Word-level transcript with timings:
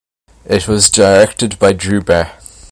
It 0.45 0.67
was 0.67 0.89
directed 0.89 1.59
by 1.59 1.73
Drew 1.73 2.01
Barr. 2.01 2.31